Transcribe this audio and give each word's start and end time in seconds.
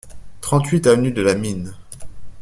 trente-huit 0.41 0.87
avenue 0.87 1.11
de 1.11 1.21
la 1.21 1.35
Mine 1.35 1.75